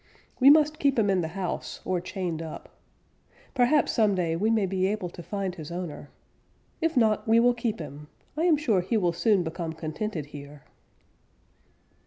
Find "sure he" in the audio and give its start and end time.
8.57-8.97